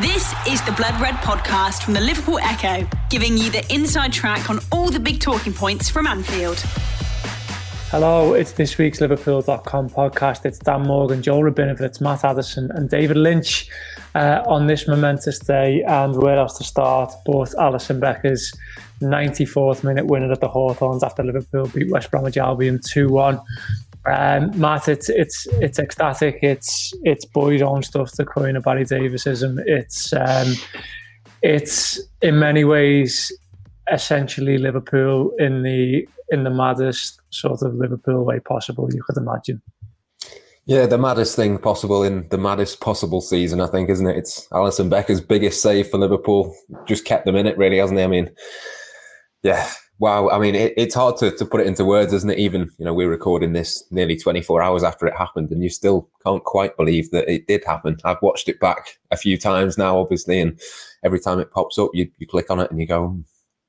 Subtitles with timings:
[0.00, 4.48] This is the Blood Red podcast from the Liverpool Echo, giving you the inside track
[4.48, 6.60] on all the big talking points from Anfield.
[7.90, 10.46] Hello, it's this week's Liverpool.com podcast.
[10.46, 13.68] It's Dan Morgan, Joel Rabinowitz, Matt Addison, and David Lynch
[14.14, 15.82] uh, on this momentous day.
[15.82, 17.12] And where else to start?
[17.26, 18.50] But Alisson Becker's
[19.02, 23.38] 94th minute winner at the Hawthorns after Liverpool beat West Bromwich Albion 2 1.
[24.04, 26.38] Um, Matt, it's it's it's ecstatic.
[26.42, 29.62] It's it's boys' own stuff to coin a Barry Daviesism.
[29.66, 30.54] It's um,
[31.42, 33.32] it's in many ways
[33.92, 39.62] essentially Liverpool in the in the maddest sort of Liverpool way possible you could imagine.
[40.64, 44.16] Yeah, the maddest thing possible in the maddest possible season, I think, isn't it?
[44.16, 46.54] It's Alisson Becker's biggest save for Liverpool.
[46.86, 48.04] Just kept them in it, really, hasn't he?
[48.04, 48.30] I mean,
[49.42, 49.68] yeah,
[50.02, 50.28] wow.
[50.30, 52.38] I mean, it, it's hard to, to put it into words, isn't it?
[52.38, 56.10] Even, you know, we're recording this nearly 24 hours after it happened, and you still
[56.26, 57.96] can't quite believe that it did happen.
[58.04, 60.60] I've watched it back a few times now, obviously, and
[61.04, 63.16] every time it pops up, you, you click on it and you go,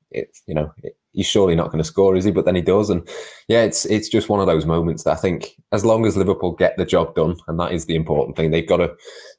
[0.09, 2.31] it, you know, it, he's surely not going to score, is he?
[2.31, 3.07] But then he does, and
[3.47, 6.53] yeah, it's it's just one of those moments that I think, as long as Liverpool
[6.53, 8.91] get the job done, and that is the important thing, they've got to,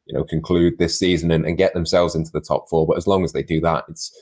[0.06, 2.86] you know, conclude this season and, and get themselves into the top four.
[2.86, 4.16] But as long as they do that, it's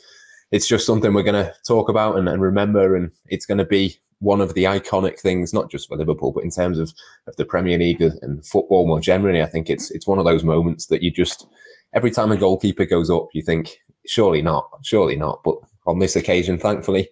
[0.52, 3.64] it's just something we're going to talk about and, and remember, and it's going to
[3.64, 6.92] be one of the iconic things, not just for Liverpool, but in terms of,
[7.26, 9.42] of the Premier League and football more generally.
[9.42, 11.46] I think it's it's one of those moments that you just
[11.92, 15.40] every time a goalkeeper goes up, you think, surely not, surely not.
[15.44, 17.08] But on this occasion, thankfully,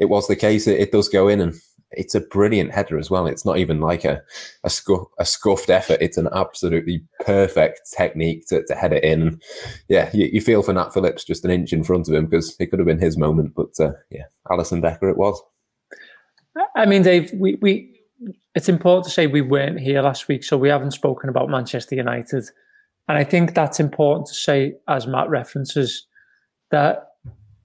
[0.00, 0.66] it was the case.
[0.66, 1.54] It, it, does go in, and
[1.92, 3.26] it's a brilliant header as well.
[3.26, 4.22] It's not even like a
[4.64, 4.70] a,
[5.18, 5.98] a scuffed effort.
[6.00, 9.40] It's an absolutely perfect technique to, to head it in.
[9.88, 12.56] yeah, you, you, feel for Nat Phillips just an inch in front of him because
[12.58, 13.54] it could have been his moment.
[13.54, 15.40] But uh, yeah, Alisson Becker, it was.
[16.76, 18.00] I mean, Dave, we we
[18.54, 21.94] it's important to say we weren't here last week, so we haven't spoken about Manchester
[21.94, 22.44] United,
[23.08, 26.06] and I think that's important to say as Matt references
[26.70, 27.12] that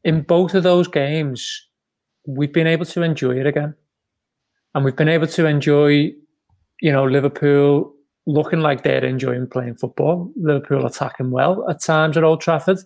[0.03, 1.67] in both of those games
[2.25, 3.75] we've been able to enjoy it again.
[4.75, 6.11] And we've been able to enjoy,
[6.81, 7.93] you know, Liverpool
[8.25, 12.79] looking like they're enjoying playing football, Liverpool attacking well at times at Old Trafford.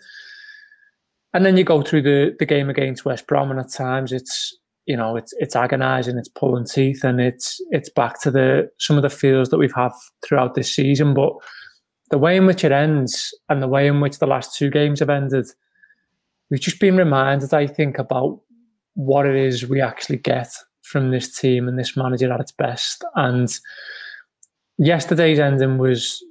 [1.33, 4.57] And then you go through the, the game against West Brom, and at times it's
[4.85, 8.95] you know it's it's agonising, it's pulling teeth, and it's it's back to the some
[8.95, 9.91] of the feels that we've had
[10.25, 11.13] throughout this season.
[11.13, 11.33] But
[12.09, 14.99] the way in which it ends, and the way in which the last two games
[14.99, 15.45] have ended,
[16.49, 18.39] we've just been reminded, I think, about
[18.95, 20.49] what it is we actually get
[20.87, 23.03] from this team and this manager at its best.
[23.15, 23.49] And
[24.77, 26.23] yesterday's ending was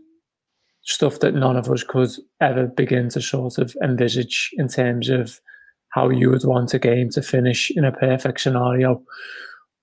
[0.83, 5.41] stuff that none of us could ever begin to sort of envisage in terms of
[5.91, 9.03] how you would want a game to finish in a perfect scenario.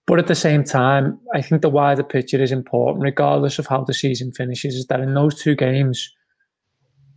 [0.05, 3.83] But at the same time, I think the wider picture is important, regardless of how
[3.83, 6.09] the season finishes, is that in those two games,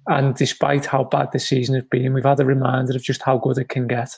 [0.08, 3.38] and despite how bad the season has been, we've had a reminder of just how
[3.38, 4.16] good it can get.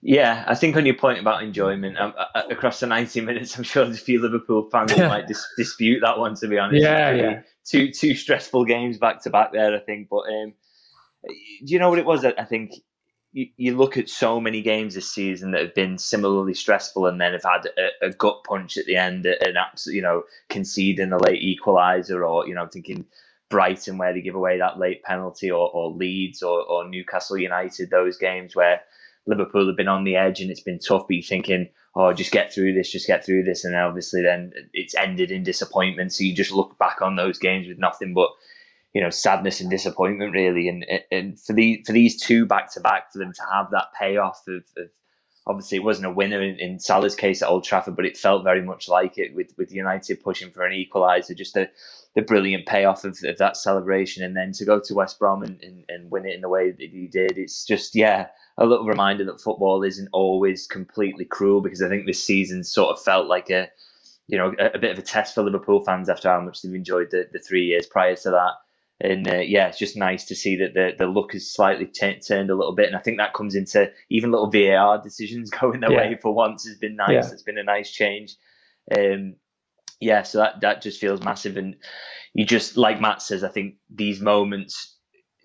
[0.00, 3.56] Yeah, I think on your point about enjoyment um, uh, uh across the 90 minutes,
[3.56, 5.08] I'm sure there's a few Liverpool fans yeah.
[5.08, 6.36] might dis- dispute that one.
[6.36, 9.74] To be honest, yeah, yeah, two two stressful games back to back there.
[9.74, 10.54] I think, but um,
[11.24, 12.24] do you know what it was?
[12.24, 12.74] I think
[13.32, 17.20] you, you look at so many games this season that have been similarly stressful, and
[17.20, 21.12] then have had a, a gut punch at the end, an absolute, you know, conceding
[21.12, 23.06] a late equaliser, or you know, I'm thinking
[23.48, 27.90] Brighton where they give away that late penalty, or, or Leeds, or, or Newcastle United,
[27.90, 28.82] those games where
[29.28, 32.32] Liverpool have been on the edge and it's been tough, but you're thinking, oh, just
[32.32, 33.64] get through this, just get through this.
[33.64, 36.12] And obviously then it's ended in disappointment.
[36.12, 38.30] So you just look back on those games with nothing but,
[38.94, 40.68] you know, sadness and disappointment really.
[40.68, 43.92] And and for the for these two back to back, for them to have that
[43.98, 44.88] payoff of, of
[45.46, 48.44] obviously it wasn't a winner in, in Salah's case at Old Trafford, but it felt
[48.44, 51.70] very much like it with, with United pushing for an equaliser, just the,
[52.14, 54.22] the brilliant payoff of, of that celebration.
[54.24, 56.70] And then to go to West Brom and, and, and win it in the way
[56.70, 58.26] that he did, it's just, yeah,
[58.58, 62.90] a little reminder that football isn't always completely cruel because I think this season sort
[62.90, 63.68] of felt like a
[64.26, 66.74] you know a, a bit of a test for Liverpool fans after how much they've
[66.74, 68.52] enjoyed the, the three years prior to that.
[69.00, 72.18] And uh, yeah, it's just nice to see that the, the look has slightly t-
[72.18, 72.88] turned a little bit.
[72.88, 75.98] And I think that comes into even little VAR decisions going their yeah.
[75.98, 77.10] way for once has been nice.
[77.10, 77.32] Yeah.
[77.32, 78.34] It's been a nice change.
[78.96, 79.36] Um,
[80.00, 81.56] yeah, so that, that just feels massive.
[81.56, 81.76] And
[82.34, 84.97] you just, like Matt says, I think these moments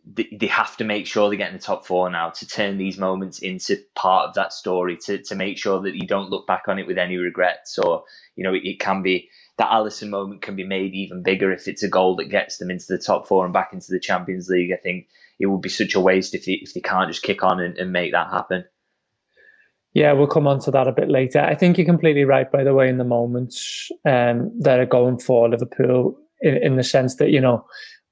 [0.06, 2.98] they have to make sure they get in the top four now to turn these
[2.98, 6.64] moments into part of that story to, to make sure that you don't look back
[6.68, 8.04] on it with any regrets or
[8.36, 11.70] you know it, it, can be that Alisson moment can be made even bigger if
[11.70, 14.50] it's a goal that gets them into the top four and back into the Champions
[14.50, 15.08] League I think
[15.40, 17.78] it would be such a waste if they, if they can't just kick on and,
[17.78, 18.66] and make that happen
[19.94, 21.40] yeah, we'll come on to that a bit later.
[21.40, 25.20] I think you're completely right, by the way, in the moments um, that are going
[25.20, 27.64] for Liverpool, in, in the sense that, you know,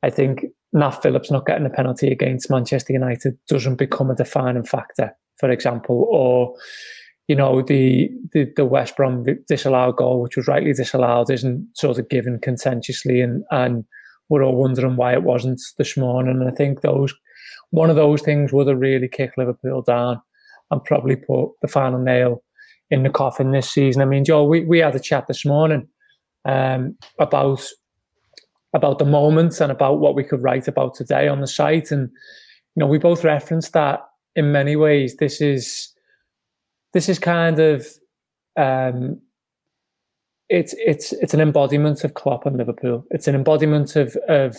[0.04, 4.64] I think Nat Phillips not getting a penalty against Manchester United doesn't become a defining
[4.64, 6.56] factor, for example, or
[7.28, 12.00] you know the the, the West Brom disallowed goal, which was rightly disallowed, isn't sort
[12.00, 13.86] of given contentiously, and and
[14.30, 16.40] we're all wondering why it wasn't this morning.
[16.40, 17.14] And I think those
[17.72, 20.22] one of those things would have really kicked Liverpool down
[20.72, 22.44] and probably put the final nail
[22.90, 24.02] in the coffin this season.
[24.02, 25.88] I mean, Joe, we, we had a chat this morning
[26.46, 27.66] um, about
[28.74, 31.92] about the moments and about what we could write about today on the site.
[31.92, 32.10] And
[32.76, 34.02] you know, we both referenced that
[34.36, 35.18] in many ways.
[35.18, 35.94] This is
[36.94, 37.88] this is kind of
[38.58, 39.20] um,
[40.50, 43.06] it's it's it's an embodiment of Klopp and Liverpool.
[43.12, 44.58] It's an embodiment of of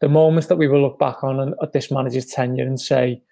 [0.00, 3.22] the moments that we will look back on at this manager's tenure and say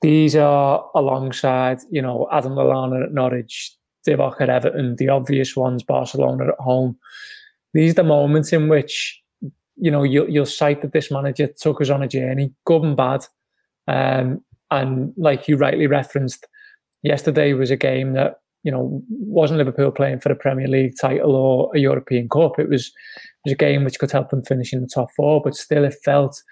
[0.00, 3.76] these are alongside you know Adam Lallana at Norwich,
[4.06, 6.96] Divock at Everton, the obvious ones, Barcelona at home.
[7.74, 9.20] These are the moments in which
[9.80, 12.96] you know, you'll, you'll cite that this manager took us on a journey, good and
[12.96, 13.24] bad.
[13.86, 16.46] Um, and like you rightly referenced,
[17.02, 21.34] yesterday was a game that, you know, wasn't Liverpool playing for a Premier League title
[21.34, 22.58] or a European Cup.
[22.58, 25.40] It was, it was a game which could help them finish in the top four,
[25.42, 26.42] but still it felt,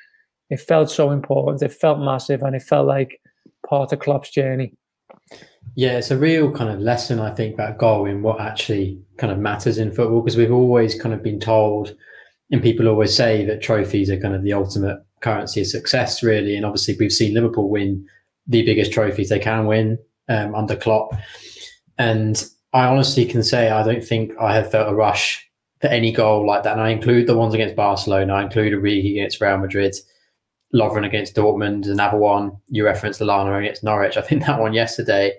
[0.48, 1.62] it felt so important.
[1.62, 3.20] It felt massive and it felt like
[3.68, 4.72] part of Klopp's journey.
[5.74, 9.32] Yeah, it's a real kind of lesson, I think, about goal in what actually kind
[9.32, 11.94] of matters in football because we've always kind of been told
[12.50, 16.56] and people always say that trophies are kind of the ultimate currency of success, really.
[16.56, 18.06] And obviously, we've seen Liverpool win
[18.46, 19.98] the biggest trophies they can win
[20.28, 21.12] um, under Klopp.
[21.98, 25.48] And I honestly can say I don't think I have felt a rush
[25.80, 26.72] for any goal like that.
[26.72, 29.94] And I include the ones against Barcelona, I include Origi against Real Madrid,
[30.74, 32.52] Lovren against Dortmund, another one.
[32.68, 34.16] You referenced Lallana against Norwich.
[34.16, 35.32] I think that one yesterday,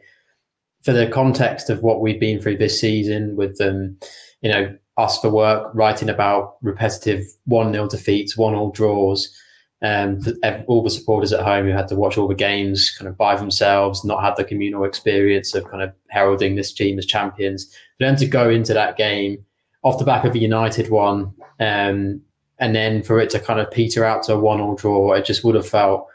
[0.83, 4.09] for the context of what we've been through this season with them, um,
[4.41, 9.35] you know, us for work, writing about repetitive 1 0 defeats, 1 all draws.
[9.83, 10.19] Um,
[10.65, 13.35] all the supporters at home who had to watch all the games kind of by
[13.35, 17.71] themselves, not had the communal experience of kind of heralding this team as champions.
[17.99, 19.45] For them to go into that game
[19.83, 22.21] off the back of a United one, um,
[22.57, 25.25] and then for it to kind of peter out to a one all draw, it
[25.25, 26.07] just would have felt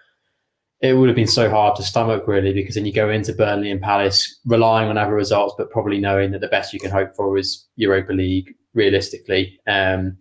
[0.81, 3.70] it would have been so hard to stomach really because then you go into Burnley
[3.70, 7.14] and Palace relying on other results, but probably knowing that the best you can hope
[7.14, 9.61] for is Europa League realistically.
[9.67, 10.19] Um,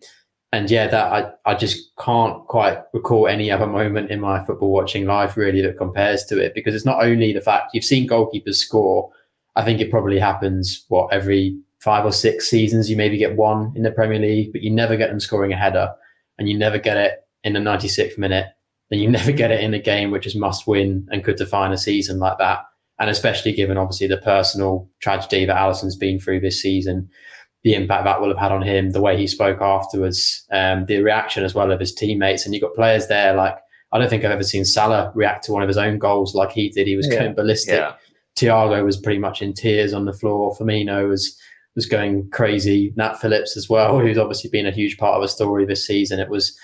[0.53, 1.11] and yeah, that
[1.45, 5.61] I, I just can't quite recall any other moment in my football watching life really
[5.61, 9.09] that compares to it because it's not only the fact you've seen goalkeepers score.
[9.55, 13.73] I think it probably happens what every five or six seasons you maybe get one
[13.75, 15.91] in the Premier League, but you never get them scoring a header,
[16.37, 18.47] and you never get it in the 96th minute,
[18.91, 21.71] and you never get it in a game which is must win and could define
[21.71, 22.59] a season like that.
[22.99, 27.09] And especially given obviously the personal tragedy that Alisson's been through this season
[27.63, 31.01] the impact that will have had on him, the way he spoke afterwards, um, the
[31.01, 32.45] reaction as well of his teammates.
[32.45, 33.55] And you've got players there like,
[33.91, 36.51] I don't think I've ever seen Salah react to one of his own goals like
[36.51, 36.87] he did.
[36.87, 37.19] He was yeah.
[37.19, 37.75] going ballistic.
[37.75, 37.93] Yeah.
[38.35, 40.55] Thiago was pretty much in tears on the floor.
[40.55, 41.37] Firmino was
[41.75, 42.93] was going crazy.
[42.95, 46.19] Nat Phillips as well, who's obviously been a huge part of the story this season.
[46.19, 46.57] It was,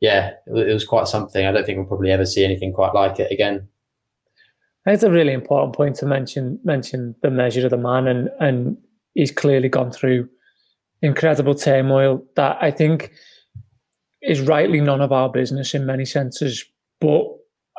[0.00, 1.44] yeah, it was quite something.
[1.44, 3.66] I don't think we'll probably ever see anything quite like it again.
[4.86, 8.76] It's a really important point to mention mention the measure of the man, and and
[9.14, 10.28] he's clearly gone through
[11.02, 13.12] incredible turmoil that I think
[14.22, 16.64] is rightly none of our business in many senses.
[17.00, 17.26] But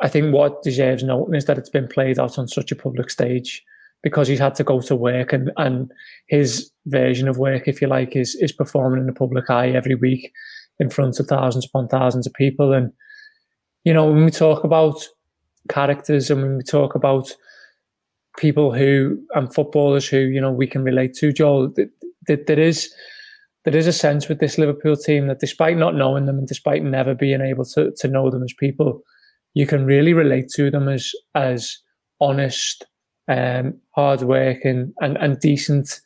[0.00, 3.10] I think what deserves noting is that it's been played out on such a public
[3.10, 3.64] stage
[4.02, 5.90] because he's had to go to work and, and
[6.28, 9.94] his version of work, if you like, is is performing in the public eye every
[9.94, 10.32] week
[10.78, 12.72] in front of thousands upon thousands of people.
[12.72, 12.92] And,
[13.84, 15.04] you know, when we talk about
[15.68, 17.34] characters and when we talk about
[18.36, 21.72] people who and footballers who, you know, we can relate to, Joel,
[22.26, 22.92] there is
[23.66, 26.84] there is a sense with this Liverpool team that despite not knowing them and despite
[26.84, 29.02] never being able to, to know them as people,
[29.54, 31.78] you can really relate to them as as
[32.20, 32.86] honest,
[33.28, 36.00] um, hard working and, and decent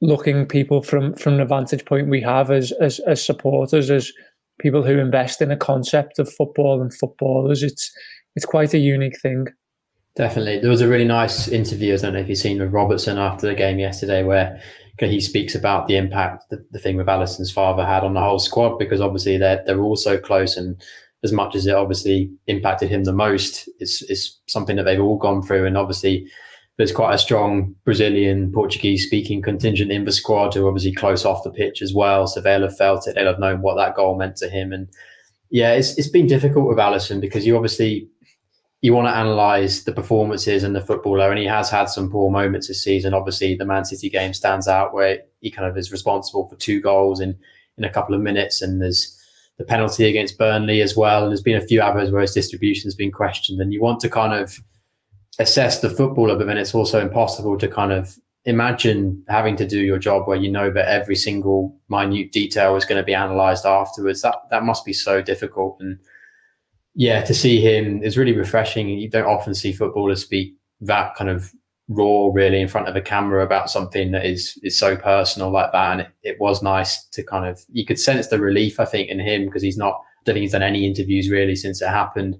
[0.00, 4.12] looking people from from the vantage point we have as as as supporters, as
[4.60, 7.64] people who invest in a concept of football and footballers.
[7.64, 7.90] It's
[8.36, 9.46] it's quite a unique thing.
[10.14, 10.60] Definitely.
[10.60, 13.46] There was a really nice interview, I don't know if you've seen with Robertson after
[13.46, 14.60] the game yesterday, where
[14.98, 18.38] he speaks about the impact the, the thing with Alisson's father had on the whole
[18.38, 20.80] squad because obviously they're they're all so close and
[21.24, 25.18] as much as it obviously impacted him the most, it's it's something that they've all
[25.18, 26.26] gone through and obviously
[26.78, 31.24] there's quite a strong Brazilian Portuguese speaking contingent in the squad who are obviously close
[31.24, 32.26] off the pitch as well.
[32.26, 34.72] So they'll have felt it, they'll have known what that goal meant to him.
[34.72, 34.88] And
[35.50, 38.08] yeah, it's it's been difficult with Alisson because you obviously
[38.82, 42.30] you want to analyze the performances and the footballer, and he has had some poor
[42.30, 43.14] moments this season.
[43.14, 46.80] Obviously, the Man City game stands out where he kind of is responsible for two
[46.80, 47.38] goals in
[47.78, 49.18] in a couple of minutes, and there's
[49.58, 51.22] the penalty against Burnley as well.
[51.22, 53.60] And there's been a few others where his distribution has been questioned.
[53.60, 54.58] And you want to kind of
[55.38, 59.80] assess the footballer, but then it's also impossible to kind of imagine having to do
[59.80, 63.64] your job where you know that every single minute detail is going to be analysed
[63.64, 64.22] afterwards.
[64.22, 65.76] That that must be so difficult.
[65.80, 65.98] And
[66.94, 68.88] yeah, to see him is really refreshing.
[68.88, 71.52] You don't often see footballers speak that kind of
[71.88, 75.72] raw really in front of a camera about something that is is so personal like
[75.72, 75.92] that.
[75.92, 79.08] And it, it was nice to kind of you could sense the relief i think
[79.08, 81.88] in him because he's not i don't think he's done any interviews really since it
[81.88, 82.38] happened.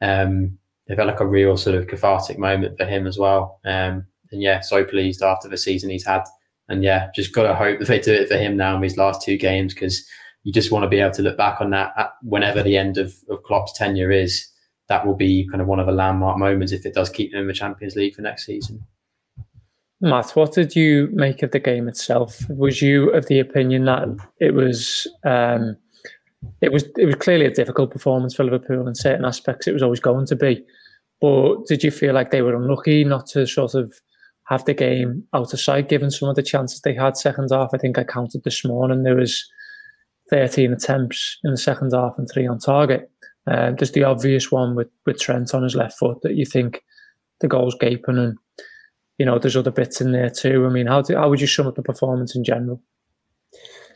[0.00, 3.60] Um it felt like a real sort of cathartic moment for him as well.
[3.64, 6.24] Um and yeah so pleased after the season he's had.
[6.68, 9.22] And yeah just gotta hope that they do it for him now in his last
[9.22, 10.06] two games because
[10.44, 13.14] you just want to be able to look back on that whenever the end of,
[13.28, 14.46] of Klopp's tenure is
[14.88, 17.42] that will be kind of one of the landmark moments if it does keep them
[17.42, 18.84] in the Champions League for next season.
[20.00, 22.46] Matt, what did you make of the game itself?
[22.50, 24.06] Was you of the opinion that
[24.38, 25.78] it was um,
[26.60, 29.66] it was it was clearly a difficult performance for Liverpool in certain aspects.
[29.66, 30.62] It was always going to be,
[31.22, 33.94] but did you feel like they were unlucky not to sort of
[34.48, 37.70] have the game out of sight, given some of the chances they had second half?
[37.72, 39.50] I think I counted this morning there was
[40.34, 43.10] thirteen attempts in the second half and three on target.
[43.46, 46.82] Uh, the obvious one with, with Trent on his left foot that you think
[47.40, 48.36] the goal's gaping, and
[49.18, 50.66] you know there's other bits in there too.
[50.66, 52.82] I mean, how do, how would you sum up the performance in general?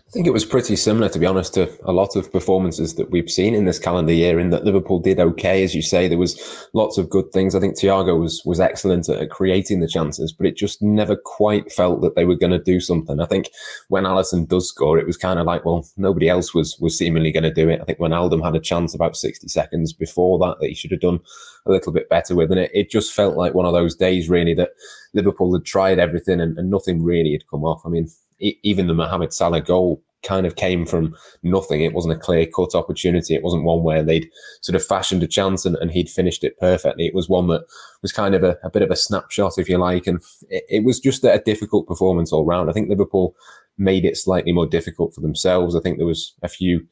[0.08, 3.10] I think it was pretty similar, to be honest, to a lot of performances that
[3.10, 4.38] we've seen in this calendar year.
[4.40, 7.54] In that Liverpool did okay, as you say, there was lots of good things.
[7.54, 11.70] I think Thiago was was excellent at creating the chances, but it just never quite
[11.70, 13.20] felt that they were going to do something.
[13.20, 13.50] I think
[13.88, 17.30] when Alisson does score, it was kind of like, well, nobody else was was seemingly
[17.30, 17.82] going to do it.
[17.82, 20.90] I think when Wijnaldum had a chance about sixty seconds before that, that he should
[20.92, 21.20] have done
[21.66, 24.30] a little bit better with, and it, it just felt like one of those days,
[24.30, 24.70] really, that
[25.12, 27.82] Liverpool had tried everything and, and nothing really had come off.
[27.84, 28.08] I mean,
[28.40, 31.82] even the Mohamed Salah goal kind of came from nothing.
[31.82, 33.34] It wasn't a clear cut opportunity.
[33.34, 34.28] It wasn't one where they'd
[34.62, 37.06] sort of fashioned a chance and, and he'd finished it perfectly.
[37.06, 37.62] It was one that
[38.02, 40.06] was kind of a, a bit of a snapshot, if you like.
[40.06, 42.68] And it, it was just a difficult performance all round.
[42.68, 43.34] I think Liverpool
[43.76, 45.76] made it slightly more difficult for themselves.
[45.76, 46.86] I think there was a few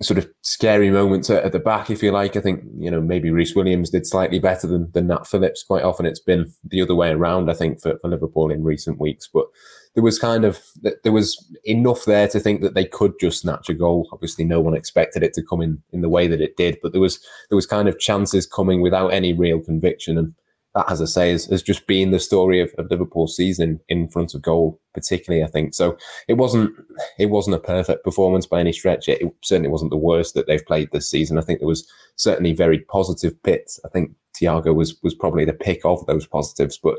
[0.00, 2.36] sort of scary moments at, at, the back, if you like.
[2.36, 5.64] I think, you know, maybe Rhys Williams did slightly better than, than Nat Phillips.
[5.64, 9.00] Quite often it's been the other way around, I think, for, for Liverpool in recent
[9.00, 9.28] weeks.
[9.32, 9.46] But
[9.94, 10.60] there was kind of
[11.02, 14.08] there was enough there to think that they could just snatch a goal.
[14.12, 16.92] Obviously, no one expected it to come in in the way that it did, but
[16.92, 17.20] there was
[17.50, 20.34] there was kind of chances coming without any real conviction, and
[20.74, 24.34] that, as I say, has, just been the story of, of Liverpool's season in front
[24.34, 25.44] of goal, particularly.
[25.44, 25.98] I think so.
[26.28, 26.74] It wasn't
[27.18, 29.08] it wasn't a perfect performance by any stretch.
[29.08, 31.36] It, it certainly wasn't the worst that they've played this season.
[31.36, 33.78] I think there was certainly very positive bits.
[33.84, 36.96] I think Thiago was was probably the pick of those positives, but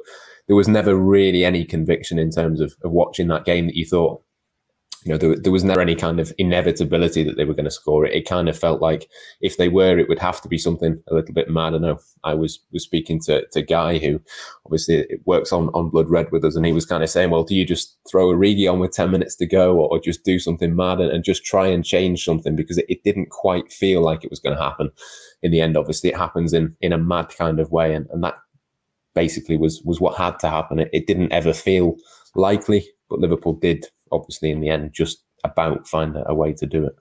[0.48, 3.86] there was never really any conviction in terms of, of watching that game that you
[3.86, 4.22] thought,
[5.06, 7.72] you know, there, there was never any kind of inevitability that they were going to
[7.72, 8.14] score it.
[8.14, 9.10] It kind of felt like
[9.42, 11.74] if they were, it would have to be something a little bit mad.
[11.74, 14.22] I know I was was speaking to, to Guy, who
[14.66, 17.32] obviously it works on, on Blood Red with us, and he was kind of saying,
[17.32, 20.24] well, do you just throw Origi on with 10 minutes to go or, or just
[20.24, 22.56] do something mad and, and, just try and change something?
[22.56, 24.90] Because it, it didn't quite feel like it was going to happen
[25.42, 25.76] in the end.
[25.76, 28.36] Obviously, it happens in, in a mad kind of way, and, and that
[29.16, 30.80] basically was was what had to happen.
[30.80, 31.96] It, it didn't ever feel
[32.36, 36.66] likely, but Liverpool did obviously in the end just about find a, a way to
[36.66, 36.96] do it.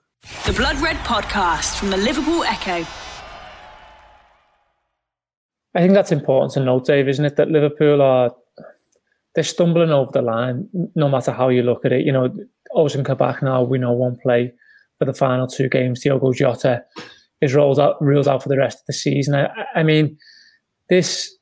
[0.45, 2.85] The Blood Red Podcast from the Liverpool Echo.
[5.75, 7.35] I think that's important to note, Dave, isn't it?
[7.35, 8.31] That Liverpool are
[9.35, 12.05] they're stumbling over the line, no matter how you look at it.
[12.05, 12.33] You know,
[12.75, 14.53] Ozan Kabak now we know won't play
[14.99, 16.01] for the final two games.
[16.01, 16.83] Diogo Jota
[17.41, 19.35] is rolled out, rules out for the rest of the season.
[19.35, 20.17] I, I mean,
[20.89, 21.35] this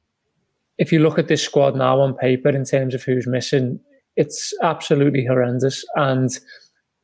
[0.78, 3.80] if you look at this squad now on paper in terms of who's missing,
[4.16, 5.84] it's absolutely horrendous.
[5.96, 6.30] And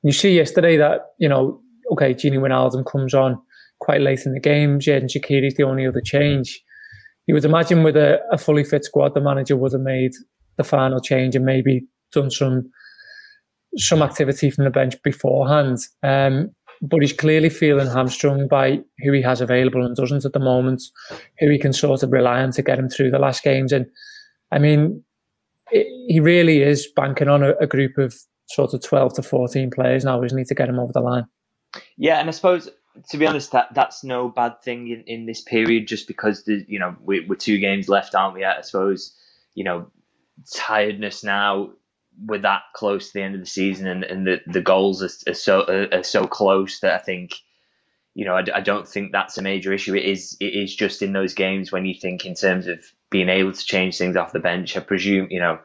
[0.03, 3.39] you see yesterday that, you know, okay, Gini Wijnaldum comes on
[3.79, 4.79] quite late in the game.
[4.79, 6.61] Shaqiri is the only other change.
[7.27, 10.11] You would imagine with a, a fully fit squad, the manager would have made
[10.57, 12.69] the final change and maybe done some
[13.75, 15.77] some activity from the bench beforehand.
[16.01, 16.49] Um,
[16.81, 20.83] but he's clearly feeling hamstrung by who he has available and doesn't at the moment,
[21.39, 23.71] who he can sort of rely on to get him through the last games.
[23.71, 23.87] And
[24.51, 25.03] I mean,
[25.71, 28.15] it, he really is banking on a, a, group of
[28.49, 31.25] sort of 12 to 14 players now, isn't he, to get him over the line?
[31.97, 32.69] Yeah, and I suppose,
[33.09, 36.63] to be honest, that that's no bad thing in, in this period just because, the,
[36.67, 38.45] you know, we, we're two games left, aren't we?
[38.45, 39.15] I suppose,
[39.53, 39.91] you know,
[40.53, 41.71] tiredness now
[42.25, 45.31] we're that close to the end of the season and, and the, the goals are,
[45.31, 47.35] are so are, so close that I think
[48.13, 49.95] you know I, I, don't think that's a major issue.
[49.95, 53.29] It is it is just in those games when you think in terms of being
[53.29, 54.75] able to change things off the bench.
[54.75, 55.59] I presume you know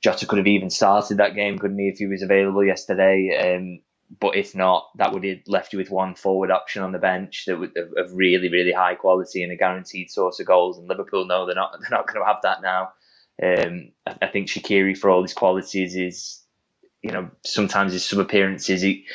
[0.00, 3.56] Jota could have even started that game, couldn't he, if he was available yesterday?
[3.56, 3.80] Um,
[4.20, 7.44] but if not, that would have left you with one forward option on the bench
[7.46, 10.78] that would of, of really, really high quality and a guaranteed source of goals.
[10.78, 12.90] And Liverpool no, they're not they're not going to have that now.
[13.42, 16.42] Um, I, I, think Shaqiri, for all his qualities, is
[17.02, 19.06] you know sometimes his sub appearances he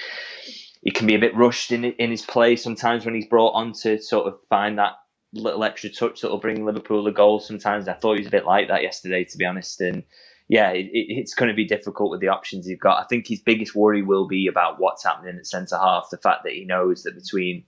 [0.81, 3.73] he can be a bit rushed in in his play sometimes when he's brought on
[3.73, 4.93] to sort of find that
[5.33, 7.39] little extra touch that will bring Liverpool a goal.
[7.39, 10.03] Sometimes I thought he was a bit like that yesterday, to be honest, and
[10.47, 13.03] yeah, it, it's going to be difficult with the options he's got.
[13.03, 16.09] I think his biggest worry will be about what's happening at centre half.
[16.11, 17.65] The fact that he knows that between,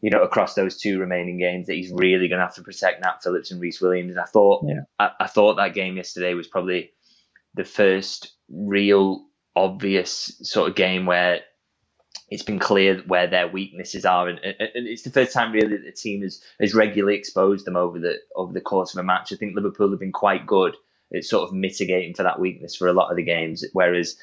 [0.00, 3.02] you know, across those two remaining games, that he's really going to have to protect
[3.02, 4.12] Nat Phillips and Rhys Williams.
[4.12, 4.80] And I thought, yeah.
[4.98, 6.92] I, I thought that game yesterday was probably
[7.54, 9.24] the first real
[9.56, 11.40] obvious sort of game where
[12.30, 15.84] it's been clear where their weaknesses are, and, and, it's the first time really that
[15.84, 19.32] the team has, has regularly exposed them over the over the course of a match.
[19.32, 20.74] I think Liverpool have been quite good
[21.14, 23.64] at sort of mitigating for that weakness for a lot of the games.
[23.72, 24.16] Whereas,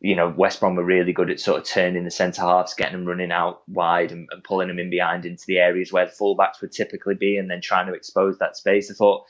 [0.00, 2.98] you know, West Brom were really good at sort of turning the centre halves, getting
[2.98, 6.12] them running out wide and, and, pulling them in behind into the areas where the
[6.12, 8.90] fullbacks would typically be, and then trying to expose that space.
[8.90, 9.26] I thought,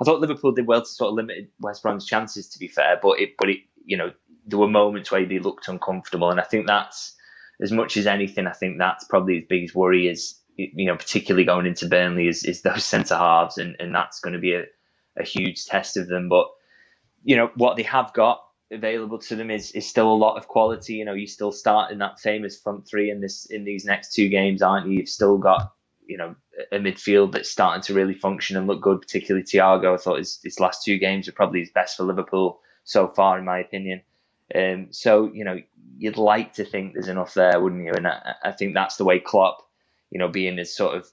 [0.00, 2.48] I thought Liverpool did well to sort of limit West Brom's chances.
[2.48, 4.12] To be fair, but it, but it, you know,
[4.46, 7.14] there were moments where they looked uncomfortable, and I think that's
[7.60, 8.46] as much as anything.
[8.46, 12.44] I think that's probably his biggest worry is you know, particularly going into Burnley is,
[12.44, 14.64] is those centre halves, and, and that's going to be a,
[15.18, 16.28] a huge test of them.
[16.28, 16.46] But
[17.24, 18.40] you know what they have got
[18.74, 20.94] available to them is is still a lot of quality.
[20.94, 24.14] You know, you still start in that famous front three in this in these next
[24.14, 24.98] two games, aren't you?
[24.98, 25.72] You've still got
[26.06, 26.34] you know
[26.70, 29.00] a midfield that's starting to really function and look good.
[29.00, 32.60] Particularly Thiago, I thought his, his last two games are probably his best for Liverpool
[32.84, 34.02] so far, in my opinion.
[34.54, 35.58] Um, so you know,
[35.96, 37.92] you'd like to think there's enough there, wouldn't you?
[37.92, 39.58] And I, I think that's the way Klopp,
[40.10, 41.08] you know, being as sort of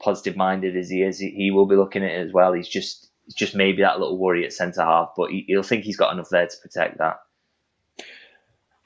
[0.00, 2.52] positive minded as he is, he, will be looking at it as well.
[2.52, 6.12] He's just just maybe that little worry at centre half, but he'll think he's got
[6.12, 7.16] enough there to protect that.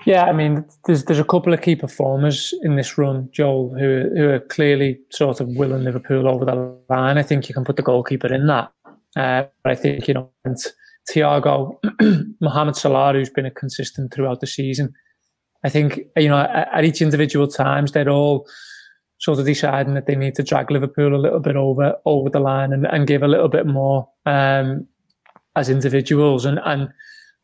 [0.06, 4.08] Yeah, I mean, there's there's a couple of key performers in this run, Joel, who
[4.16, 7.18] who are clearly sort of willing Liverpool over the line.
[7.18, 8.72] I think you can put the goalkeeper in that.
[9.16, 10.56] Uh, but I think you know, and
[11.10, 11.78] Thiago,
[12.40, 14.94] Mohamed Salah, who's been a consistent throughout the season.
[15.64, 18.46] I think you know at, at each individual times they're all
[19.18, 22.40] sort of deciding that they need to drag Liverpool a little bit over over the
[22.40, 24.86] line and, and give a little bit more um,
[25.56, 26.88] as individuals, and and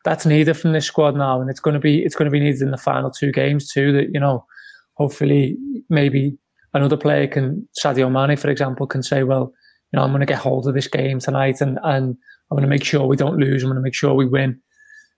[0.05, 2.41] that's needed from this squad now, and it's going to be it's going to be
[2.41, 3.93] needed in the final two games too.
[3.93, 4.47] That you know,
[4.95, 5.57] hopefully
[5.91, 6.39] maybe
[6.73, 9.53] another player can Sadio Mane, for example, can say, well,
[9.93, 12.17] you know, I'm going to get hold of this game tonight, and and
[12.51, 13.63] I'm going to make sure we don't lose.
[13.63, 14.61] I'm going to make sure we win.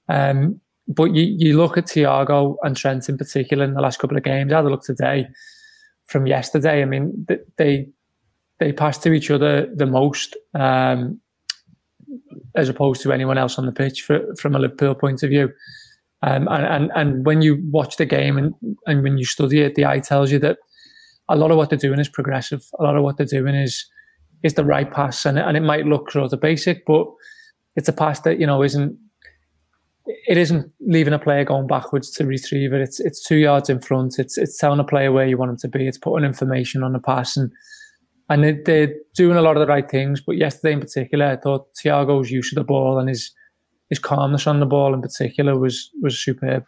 [0.09, 4.16] Um, but you, you look at Thiago and Trent in particular in the last couple
[4.16, 4.53] of games.
[4.53, 5.27] I had a look today
[6.07, 6.83] from yesterday.
[6.83, 7.88] I mean, they
[8.59, 11.21] they pass to each other the most, um,
[12.55, 15.51] as opposed to anyone else on the pitch for, from a Liverpool point of view.
[16.23, 18.55] Um, and, and and when you watch the game and,
[18.87, 20.59] and when you study it, the eye tells you that
[21.29, 22.64] a lot of what they're doing is progressive.
[22.79, 23.85] A lot of what they're doing is
[24.42, 27.07] is the right pass, and and it might look sort of basic, but
[27.75, 28.97] it's a pass that you know isn't
[30.07, 32.81] it isn't leaving a player going backwards to retrieve it.
[32.81, 34.19] It's it's two yards in front.
[34.19, 35.87] It's it's telling a player where you want him to be.
[35.87, 37.51] It's putting information on the pass and
[38.29, 40.21] and they, they're doing a lot of the right things.
[40.21, 43.33] But yesterday in particular, I thought Thiago's use of the ball and his
[43.88, 46.64] his calmness on the ball in particular was was superb.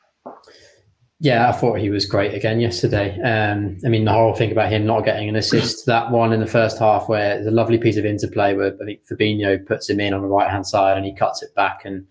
[1.20, 3.20] Yeah, I thought he was great again yesterday.
[3.20, 6.38] Um, I mean, the whole thing about him not getting an assist, that one in
[6.38, 9.98] the first half where a lovely piece of interplay where I think Fabinho puts him
[9.98, 12.06] in on the right hand side and he cuts it back and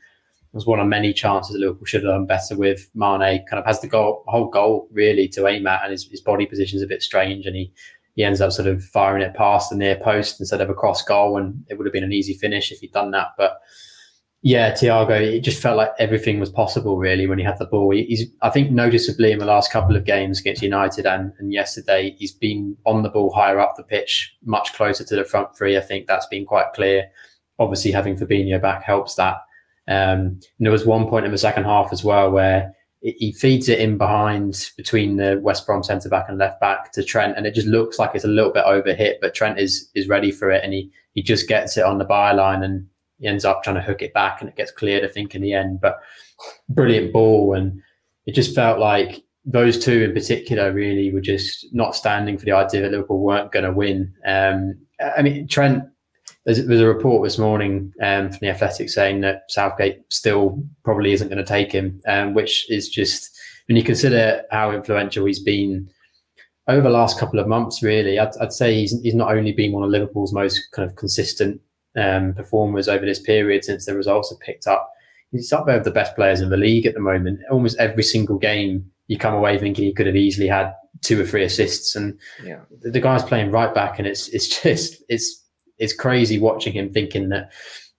[0.57, 2.89] was one of many chances that Liverpool should have done better with.
[2.95, 6.19] Mane kind of has the goal, whole goal really to aim at, and his, his
[6.19, 7.71] body position is a bit strange, and he
[8.15, 11.37] he ends up sort of firing it past the near post instead of across goal,
[11.37, 13.27] and it would have been an easy finish if he'd done that.
[13.37, 13.59] But
[14.41, 17.91] yeah, Thiago, it just felt like everything was possible really when he had the ball.
[17.91, 22.15] He's, I think, noticeably in the last couple of games against United and, and yesterday,
[22.17, 25.77] he's been on the ball higher up the pitch, much closer to the front three.
[25.77, 27.07] I think that's been quite clear.
[27.59, 29.37] Obviously, having Fabinho back helps that.
[29.87, 33.79] Um, there was one point in the second half as well where he feeds it
[33.79, 37.53] in behind between the West Brom centre back and left back to Trent, and it
[37.53, 40.63] just looks like it's a little bit overhit, but Trent is is ready for it,
[40.63, 42.87] and he he just gets it on the byline and
[43.19, 45.41] he ends up trying to hook it back, and it gets cleared, I think, in
[45.41, 45.79] the end.
[45.79, 45.99] But
[46.69, 47.81] brilliant ball, and
[48.25, 52.51] it just felt like those two in particular really were just not standing for the
[52.51, 54.13] idea that Liverpool weren't going to win.
[54.25, 54.77] Um,
[55.15, 55.83] I mean, Trent
[56.47, 61.11] there's, there's a report this morning um, from the Athletic saying that Southgate still probably
[61.11, 65.43] isn't going to take him, um, which is just when you consider how influential he's
[65.43, 65.89] been
[66.69, 67.83] over the last couple of months.
[67.83, 70.95] Really, I'd, I'd say he's he's not only been one of Liverpool's most kind of
[70.95, 71.59] consistent
[71.97, 74.89] um, performers over this period since the results have picked up.
[75.33, 77.41] He's up there with the best players in the league at the moment.
[77.51, 81.25] Almost every single game you come away thinking he could have easily had two or
[81.25, 81.93] three assists.
[81.93, 82.61] And yeah.
[82.81, 85.43] the, the guy's playing right back, and it's it's just it's
[85.77, 87.51] it's crazy watching him thinking that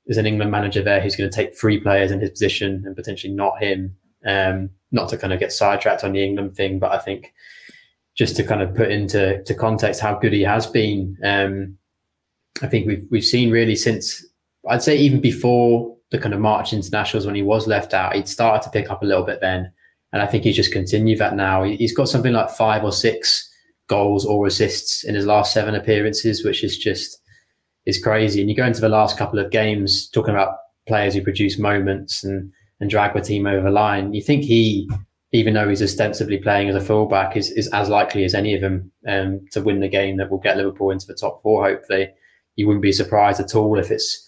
[0.07, 2.97] there's an England manager there who's going to take three players in his position and
[2.97, 3.95] potentially not him.
[4.27, 7.33] Um, not to kind of get sidetracked on the England thing, but I think
[8.17, 11.17] just to kind of put into to context how good he has been.
[11.23, 11.79] Um,
[12.62, 14.27] I think we've we've seen really since
[14.69, 18.29] I'd say even before the kind of March internationals when he was left out, he'd
[18.29, 19.71] started to pick up a little bit then,
[20.12, 21.62] and I think he's just continued that now.
[21.62, 23.49] He's got something like five or six
[23.88, 27.18] goals or assists in his last seven appearances, which is just
[27.88, 28.40] is crazy.
[28.40, 32.22] And you go into the last couple of games talking about players who produce moments
[32.22, 34.14] and and drag the team over the line.
[34.14, 34.88] You think he,
[35.33, 38.61] even though he's ostensibly playing as a fullback, is, is as likely as any of
[38.61, 41.64] them um, to win the game that will get Liverpool into the top four.
[41.64, 42.09] Hopefully,
[42.55, 44.24] you wouldn't be surprised at all if it's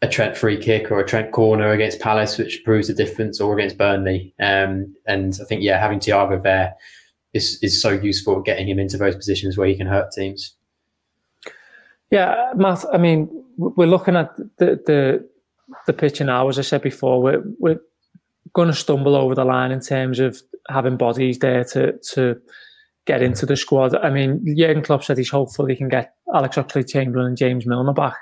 [0.00, 3.52] a Trent free kick or a Trent corner against Palace, which proves the difference, or
[3.58, 4.34] against Burnley.
[4.40, 6.74] Um, and I think yeah, having Thiago there
[7.34, 10.54] is is so useful getting him into those positions where he can hurt teams.
[12.10, 12.84] Yeah, Matt.
[12.92, 15.28] I mean, we're looking at the the
[15.86, 17.80] the now, as I said before, we're we're
[18.54, 22.40] going to stumble over the line in terms of having bodies there to to
[23.06, 23.94] get into the squad.
[23.94, 27.92] I mean, Jurgen Klopp said he's hopeful he can get Alex Oxlade-Chamberlain and James Milner
[27.92, 28.16] back.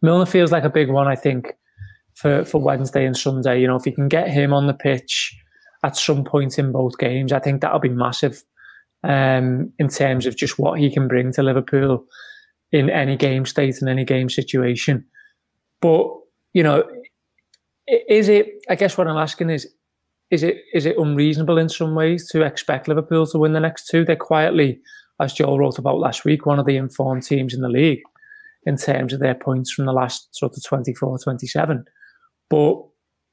[0.00, 1.52] Milner feels like a big one, I think,
[2.14, 3.60] for for Wednesday and Sunday.
[3.60, 5.36] You know, if he can get him on the pitch
[5.82, 8.42] at some point in both games, I think that'll be massive
[9.02, 12.06] um, in terms of just what he can bring to Liverpool
[12.72, 15.04] in any game state and any game situation.
[15.80, 16.08] But
[16.52, 16.84] you know,
[17.86, 18.64] is it?
[18.68, 19.68] I guess what I'm asking is,
[20.30, 23.88] is it is it unreasonable in some ways to expect Liverpool to win the next
[23.88, 24.04] two?
[24.04, 24.80] They're quietly,
[25.20, 28.02] as Joel wrote about last week, one of the informed teams in the league
[28.66, 31.84] in terms of their points from the last sort of 24, 27.
[32.48, 32.82] But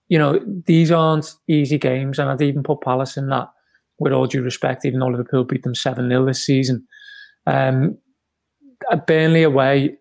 [0.09, 3.47] you know, these aren't easy games, and I'd even put Palace in that.
[3.99, 6.87] With all due respect, even though Liverpool beat them seven 0 this season,
[7.45, 7.95] um,
[9.07, 9.97] Burnley away,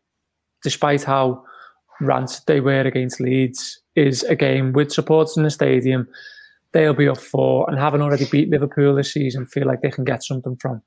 [0.63, 1.45] despite how
[2.01, 6.09] rancid they were against Leeds is a game with supporters in the stadium.
[6.73, 10.05] They'll be up for and having already beat Liverpool this season, feel like they can
[10.05, 10.83] get something from.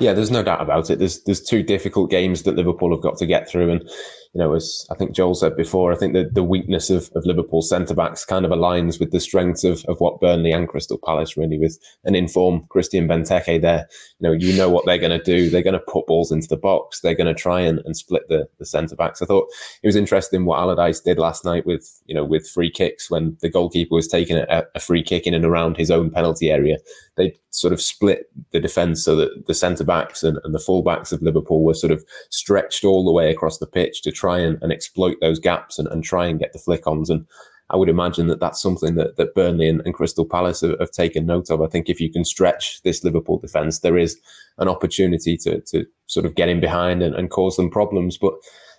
[0.00, 0.98] Yeah, there's no doubt about it.
[0.98, 3.90] There's there's two difficult games that Liverpool have got to get through, and
[4.34, 7.24] you know, as I think Joel said before, I think that the weakness of, of
[7.24, 10.98] Liverpool's centre backs kind of aligns with the strengths of, of what Burnley and Crystal
[10.98, 13.88] Palace really with an informed Christian Benteke there.
[14.18, 15.48] You know, you know what they're going to do.
[15.48, 16.98] They're going to put balls into the box.
[16.98, 19.22] They're going to try and, and split the, the centre backs.
[19.22, 19.48] I thought
[19.84, 23.36] it was interesting what Allardyce did last night with, you know, with free kicks when
[23.40, 26.78] the goalkeeper was taking a, a free kick in and around his own penalty area.
[27.16, 30.82] They sort of split the defence so that the centre backs and, and the full
[30.82, 34.23] backs of Liverpool were sort of stretched all the way across the pitch to try
[34.30, 37.10] and, and exploit those gaps and, and try and get the flick ons.
[37.10, 37.26] And
[37.70, 40.90] I would imagine that that's something that, that Burnley and, and Crystal Palace have, have,
[40.90, 41.62] taken note of.
[41.62, 44.18] I think if you can stretch this Liverpool defence, there is
[44.58, 48.18] an opportunity to, to sort of get in behind and, and cause them problems.
[48.18, 48.34] But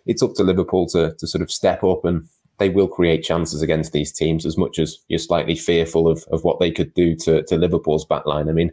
[0.05, 2.27] it's up to Liverpool to, to sort of step up and
[2.57, 6.43] they will create chances against these teams as much as you're slightly fearful of, of
[6.43, 8.49] what they could do to, to Liverpool's backline.
[8.49, 8.71] I mean,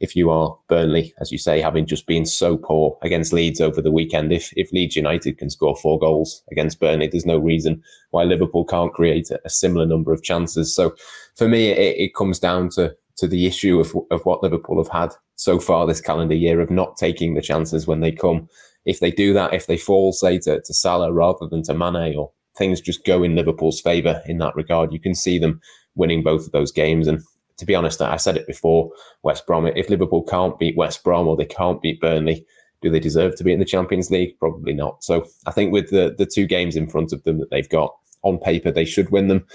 [0.00, 3.80] if you are Burnley, as you say, having just been so poor against Leeds over
[3.80, 7.82] the weekend, if, if Leeds United can score four goals against Burnley, there's no reason
[8.10, 10.74] why Liverpool can't create a, a similar number of chances.
[10.74, 10.94] So
[11.34, 14.92] for me, it, it comes down to, to the issue of, of what Liverpool have
[14.92, 18.48] had so far this calendar year of not taking the chances when they come.
[18.84, 22.16] If they do that, if they fall, say, to, to Salah rather than to Mane
[22.16, 24.92] or things just go in Liverpool's favour in that regard.
[24.92, 25.60] You can see them
[25.94, 27.06] winning both of those games.
[27.06, 27.20] And
[27.58, 28.90] to be honest, I said it before
[29.22, 32.46] West Brom, if Liverpool can't beat West Brom or they can't beat Burnley,
[32.82, 34.38] do they deserve to be in the Champions League?
[34.38, 35.02] Probably not.
[35.02, 37.94] So I think with the, the two games in front of them that they've got
[38.22, 39.46] on paper, they should win them.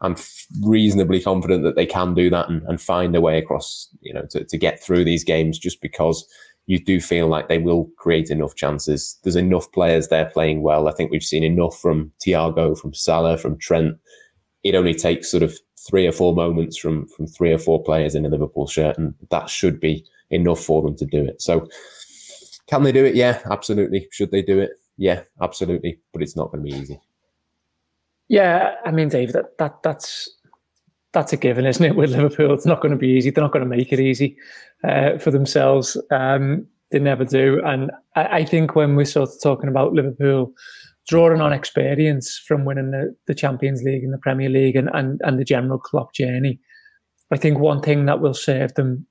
[0.00, 0.16] I'm
[0.62, 4.26] reasonably confident that they can do that and, and find a way across, you know,
[4.30, 6.26] to, to get through these games just because
[6.66, 9.18] you do feel like they will create enough chances.
[9.22, 10.88] There's enough players there playing well.
[10.88, 13.98] I think we've seen enough from Thiago, from Salah, from Trent.
[14.62, 18.14] It only takes sort of three or four moments from from three or four players
[18.14, 21.42] in a Liverpool shirt, and that should be enough for them to do it.
[21.42, 21.68] So,
[22.68, 23.16] can they do it?
[23.16, 24.08] Yeah, absolutely.
[24.12, 24.70] Should they do it?
[24.96, 25.98] Yeah, absolutely.
[26.12, 27.00] But it's not going to be easy.
[28.28, 30.30] Yeah, I mean, Dave, that, that that's
[31.12, 31.96] that's a given, isn't it?
[31.96, 33.30] With Liverpool, it's not going to be easy.
[33.30, 34.36] They're not going to make it easy
[34.84, 35.96] uh, for themselves.
[36.10, 37.60] Um, they never do.
[37.64, 40.52] And I, I, think when we're sort of talking about Liverpool
[41.08, 45.20] drawing on experience from winning the, the Champions League and the Premier League and, and,
[45.24, 46.60] and the general Klopp journey,
[47.30, 49.06] I think one thing that will serve them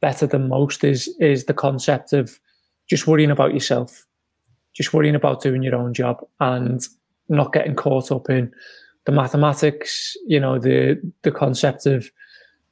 [0.00, 2.38] better than most is is the concept of
[2.90, 4.04] just worrying about yourself,
[4.74, 6.82] just worrying about doing your own job and
[7.28, 8.52] not getting caught up in
[9.04, 12.10] the mathematics, you know, the the concept of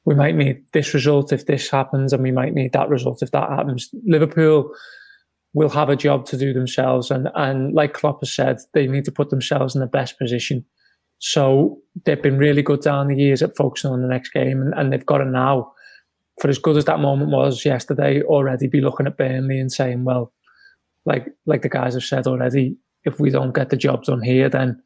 [0.05, 3.31] we might need this result if this happens, and we might need that result if
[3.31, 3.89] that happens.
[4.05, 4.73] Liverpool
[5.53, 9.05] will have a job to do themselves, and and like Klopp has said, they need
[9.05, 10.65] to put themselves in the best position.
[11.19, 14.73] So they've been really good down the years at focusing on the next game, and,
[14.73, 15.71] and they've got to now,
[16.39, 20.03] for as good as that moment was yesterday, already be looking at Burnley and saying,
[20.03, 20.33] well,
[21.05, 24.49] like like the guys have said already, if we don't get the job done here,
[24.49, 24.81] then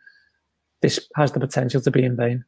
[0.85, 2.45] this has the potential to be in vain.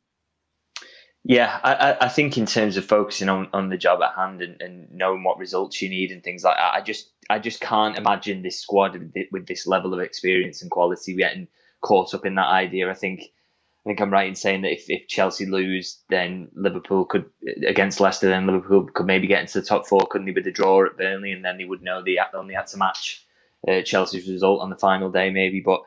[1.23, 4.62] Yeah, I, I think in terms of focusing on, on the job at hand and,
[4.62, 7.97] and knowing what results you need and things like that, I just I just can't
[7.97, 8.97] imagine this squad
[9.32, 11.47] with this level of experience and quality getting
[11.82, 12.89] caught up in that idea.
[12.89, 17.06] I think I think I'm right in saying that if, if Chelsea lose, then Liverpool
[17.06, 17.26] could
[17.67, 20.52] against Leicester, then Liverpool could maybe get into the top four, couldn't they, with a
[20.52, 23.26] draw at Burnley, and then they would know they only had to match
[23.67, 25.60] uh, Chelsea's result on the final day, maybe.
[25.60, 25.82] But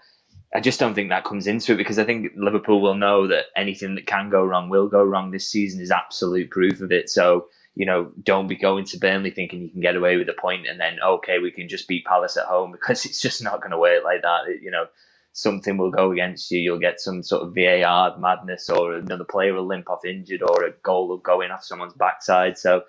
[0.52, 3.46] I just don't think that comes into it because I think Liverpool will know that
[3.54, 7.08] anything that can go wrong will go wrong this season is absolute proof of it.
[7.08, 10.32] So, you know, don't be going to Burnley thinking you can get away with a
[10.32, 13.60] point and then, okay, we can just beat Palace at home because it's just not
[13.60, 14.48] going to work like that.
[14.48, 14.86] It, you know,
[15.32, 16.58] something will go against you.
[16.58, 20.64] You'll get some sort of VAR madness or another player will limp off injured or
[20.64, 22.58] a goal will go in off someone's backside.
[22.58, 22.82] So,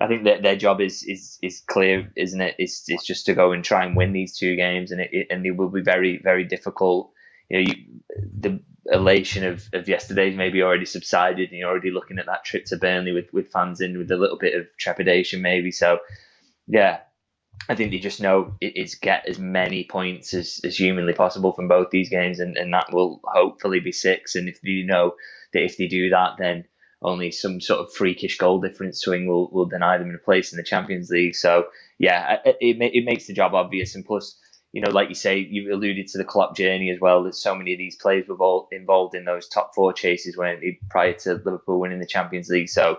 [0.00, 2.56] I think that their job is is is clear, isn't it?
[2.58, 5.26] It's it's just to go and try and win these two games, and it, it
[5.30, 7.12] and it will be very very difficult.
[7.48, 8.00] You know, you,
[8.40, 12.64] the elation of, of yesterday's maybe already subsided, and you're already looking at that trip
[12.66, 15.70] to Burnley with with fans in with a little bit of trepidation, maybe.
[15.70, 16.00] So,
[16.66, 17.00] yeah,
[17.68, 21.52] I think they just know it, it's get as many points as, as humanly possible
[21.52, 24.34] from both these games, and, and that will hopefully be six.
[24.34, 25.14] And if you know
[25.52, 26.64] that if they do that, then
[27.04, 30.56] only some sort of freakish goal difference swing will, will deny them a place in
[30.56, 31.36] the Champions League.
[31.36, 31.66] So
[31.98, 33.94] yeah, it, it, it makes the job obvious.
[33.94, 34.36] And plus,
[34.72, 37.22] you know, like you say, you alluded to the Klopp journey as well.
[37.22, 40.60] That so many of these players were all involved in those top four chases when
[40.90, 42.70] prior to Liverpool winning the Champions League.
[42.70, 42.98] So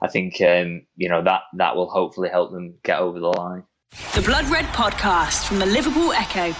[0.00, 3.64] I think um, you know that that will hopefully help them get over the line.
[4.14, 6.54] The Blood Red Podcast from the Liverpool Echo.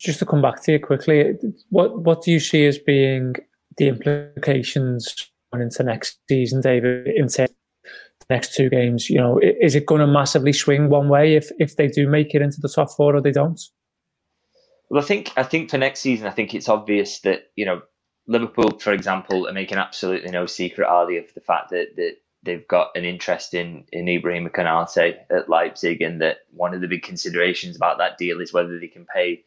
[0.00, 1.34] Just to come back to you quickly,
[1.68, 3.34] what what do you see as being
[3.78, 9.08] the implications going into next season, David, into the next two games?
[9.08, 12.34] You know, is it going to massively swing one way if if they do make
[12.34, 13.60] it into the top four or they don't?
[14.90, 17.82] Well, I think I think for next season, I think it's obvious that you know
[18.26, 22.16] Liverpool, for example, are making absolutely no secret, are they, of the fact that that
[22.42, 26.88] they've got an interest in in Ibrahim Konate at Leipzig, and that one of the
[26.88, 29.44] big considerations about that deal is whether they can pay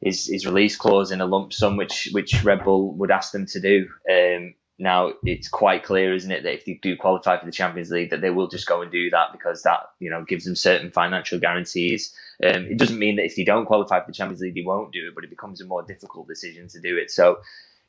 [0.00, 3.46] his, his release clause in a lump sum, which which Red Bull would ask them
[3.46, 3.88] to do.
[4.10, 7.90] Um, now it's quite clear, isn't it, that if they do qualify for the Champions
[7.90, 10.56] League, that they will just go and do that because that you know gives them
[10.56, 12.12] certain financial guarantees.
[12.42, 14.92] Um, it doesn't mean that if they don't qualify for the Champions League, they won't
[14.92, 17.10] do it, but it becomes a more difficult decision to do it.
[17.10, 17.38] So,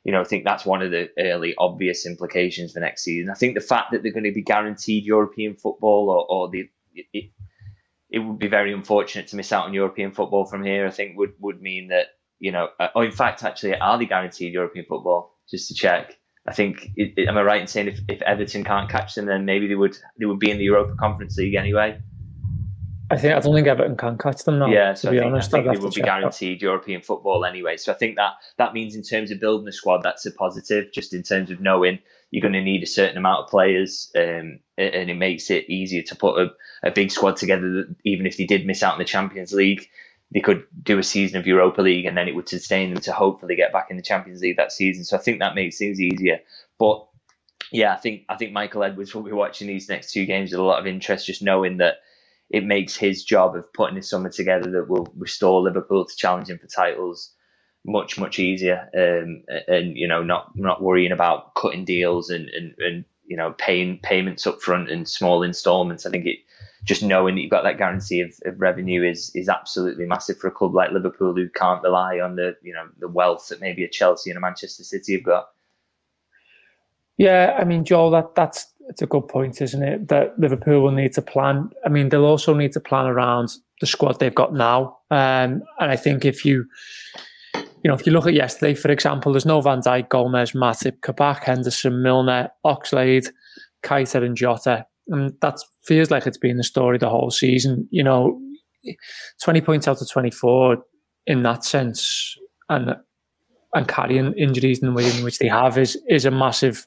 [0.04, 3.30] you know, I think that's one of the early obvious implications for next season.
[3.30, 6.70] I think the fact that they're going to be guaranteed European football or, or the
[6.94, 7.30] it,
[8.10, 10.86] it would be very unfortunate to miss out on European football from here.
[10.86, 12.06] I think would would mean that
[12.38, 15.36] you know, uh, or in fact, actually, are they guaranteed European football?
[15.50, 16.18] Just to check.
[16.48, 19.26] I think, it, it, am I right in saying if, if Everton can't catch them,
[19.26, 22.00] then maybe they would they would be in the Europa Conference League anyway?
[23.10, 24.66] I think I don't think Everton can catch them now.
[24.66, 26.62] Yeah, so to be I think, honest, I think they would be guaranteed.
[26.62, 27.76] European football anyway.
[27.76, 30.92] So I think that that means in terms of building a squad, that's a positive.
[30.92, 31.98] Just in terms of knowing
[32.30, 36.02] you're going to need a certain amount of players, um, and it makes it easier
[36.02, 36.50] to put a,
[36.82, 37.84] a big squad together.
[38.04, 39.88] Even if they did miss out in the Champions League,
[40.32, 43.12] they could do a season of Europa League, and then it would sustain them to
[43.12, 45.04] hopefully get back in the Champions League that season.
[45.04, 46.40] So I think that makes things easier.
[46.78, 47.06] But
[47.70, 50.60] yeah, I think I think Michael Edwards will be watching these next two games with
[50.60, 51.96] a lot of interest, just knowing that
[52.50, 56.58] it makes his job of putting his summer together that will restore Liverpool to challenging
[56.58, 57.32] for titles
[57.86, 62.74] much much easier um, and you know not not worrying about cutting deals and, and,
[62.78, 66.38] and you know paying payments up front and small installments i think it
[66.84, 70.48] just knowing that you've got that guarantee of, of revenue is is absolutely massive for
[70.48, 73.84] a club like liverpool who can't rely on the you know the wealth that maybe
[73.84, 75.48] a chelsea and a manchester city have got
[77.16, 80.08] yeah i mean joel that that's it's a good point, isn't it?
[80.08, 81.70] That Liverpool will need to plan.
[81.84, 84.98] I mean, they'll also need to plan around the squad they've got now.
[85.10, 86.66] Um, and I think if you,
[87.84, 91.00] you know, if you look at yesterday, for example, there's no Van Dijk, Gomez, Matip,
[91.02, 93.28] Kabak, Henderson, Milner, Oxlade,
[93.84, 94.86] Keita, and Jota.
[95.08, 97.86] And that feels like it's been the story the whole season.
[97.90, 98.40] You know,
[99.42, 100.78] 20 points out of 24
[101.26, 102.36] in that sense,
[102.68, 102.96] and
[103.74, 106.84] and carrying injuries in the way in which they have is is a massive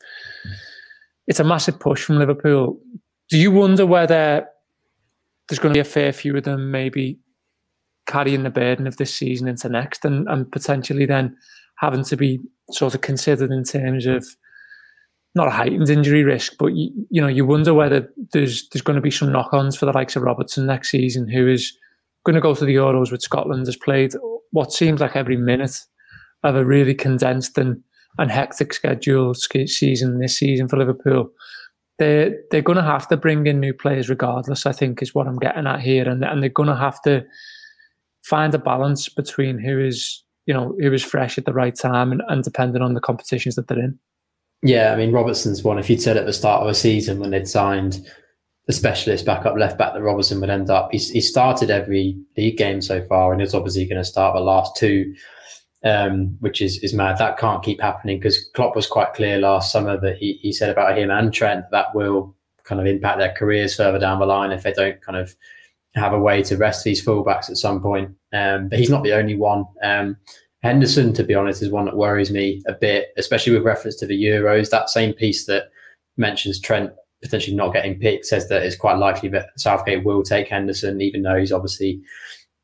[1.28, 2.80] it's a massive push from Liverpool.
[3.30, 4.47] Do you wonder whether
[5.47, 7.19] there's going to be a fair few of them maybe
[8.07, 11.35] carrying the burden of this season into next and, and potentially then
[11.77, 12.39] having to be
[12.71, 14.25] sort of considered in terms of
[15.35, 18.95] not a heightened injury risk, but you, you know you wonder whether there's there's going
[18.95, 21.77] to be some knock-ons for the likes of Robertson next season, who is
[22.25, 24.13] going to go to the Euros with Scotland, has played
[24.51, 25.75] what seems like every minute
[26.43, 27.81] of a really condensed and,
[28.17, 31.29] and hectic schedule season this season for Liverpool.
[31.97, 35.27] They're, they're going to have to bring in new players regardless, I think, is what
[35.27, 36.07] I'm getting at here.
[36.07, 37.25] And, and they're going to have to
[38.29, 42.11] find a balance between who is, you know, who is fresh at the right time
[42.11, 43.97] and, and depending on the competitions that they're in.
[44.61, 45.79] Yeah, I mean, Robertson's one.
[45.79, 48.05] If you'd said at the start of a season when they'd signed
[48.67, 52.57] the specialist backup left back that Robertson would end up, he's, he started every league
[52.57, 55.13] game so far and he's obviously going to start the last two
[55.83, 57.17] um, which is is mad.
[57.17, 60.69] That can't keep happening because Klopp was quite clear last summer that he, he said
[60.69, 64.51] about him and Trent that will kind of impact their careers further down the line
[64.51, 65.35] if they don't kind of
[65.95, 68.12] have a way to rest these fullbacks at some point.
[68.34, 69.65] Um, but he's not the only one.
[69.84, 70.17] Um,
[70.62, 74.06] Henderson, to be honest, is one that worries me a bit, especially with reference to
[74.06, 74.69] the Euros.
[74.69, 75.69] That same piece that
[76.17, 80.47] mentions Trent potentially not getting picked says that it's quite likely that Southgate will take
[80.47, 82.02] Henderson, even though he's obviously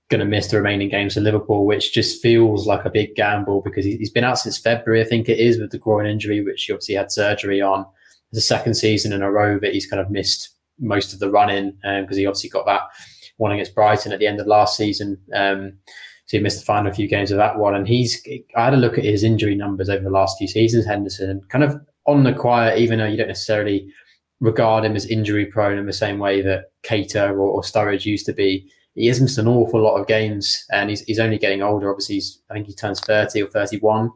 [0.10, 3.62] going to miss the remaining games for Liverpool, which just feels like a big gamble
[3.62, 6.64] because he's been out since February, I think it is, with the groin injury, which
[6.64, 7.86] he obviously had surgery on.
[8.32, 11.50] The second season in a row that he's kind of missed most of the run
[11.50, 12.82] in because um, he obviously got that
[13.38, 15.18] one against Brighton at the end of last season.
[15.34, 15.74] Um,
[16.26, 17.76] so he missed the final few games of that one.
[17.76, 20.86] And he's, I had a look at his injury numbers over the last few seasons,
[20.86, 23.88] Henderson, and kind of on the quiet, even though you don't necessarily
[24.40, 28.26] regard him as injury prone in the same way that Keita or, or Sturridge used
[28.26, 31.62] to be he has missed an awful lot of games, and he's, he's only getting
[31.62, 31.92] older.
[31.92, 34.10] Obviously, he's, I think he turns thirty or thirty-one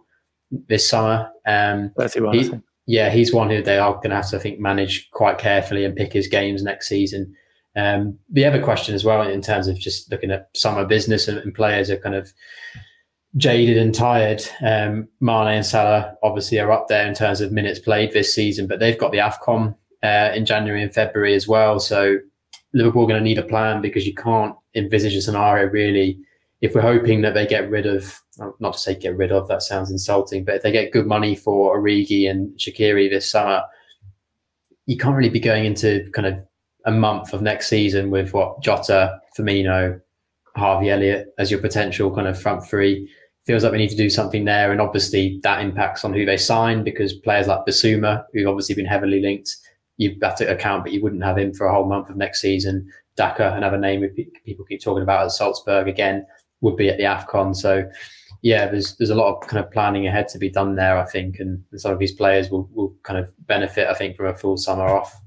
[0.68, 1.30] this summer.
[1.46, 2.38] Um, thirty-one.
[2.38, 2.52] He,
[2.88, 5.86] yeah, he's one who they are going to have to, I think, manage quite carefully
[5.86, 7.36] and pick his games next season.
[7.80, 11.38] Um, the other question as well, in terms of just looking at summer business and,
[11.38, 12.34] and players are kind of
[13.38, 14.42] jaded and tired.
[14.66, 18.68] Um, Mane and Salah obviously are up there in terms of minutes played this season,
[18.68, 21.80] but they've got the AFCON uh, in January and February as well.
[21.80, 22.18] So
[22.74, 26.20] Liverpool are going to need a plan because you can't envisage a scenario really.
[26.62, 28.20] If we're hoping that they get rid of,
[28.60, 31.36] not to say get rid of, that sounds insulting, but if they get good money
[31.36, 33.62] for Origi and Shaqiri this summer,
[34.86, 36.36] you can't really be going into kind of
[36.90, 40.02] a month of next season with what Jota, Firmino,
[40.56, 43.10] Harvey Elliott as your potential kind of front three.
[43.46, 46.38] Feels like we need to do something there, and obviously that impacts on who they
[46.38, 49.56] sign because players like Bissouma, who've obviously been heavily linked,
[49.98, 52.42] you have to account, but you wouldn't have him for a whole month of next
[52.42, 52.88] season.
[53.16, 54.08] Daka, another name
[54.46, 56.26] people keep talking about at Salzburg again,
[56.62, 57.56] would be at the AFCON.
[57.56, 57.90] So,
[58.42, 61.06] yeah, there's there's a lot of kind of planning ahead to be done there, I
[61.06, 64.36] think, and some of these players will, will kind of benefit, I think, from a
[64.36, 65.20] full summer off.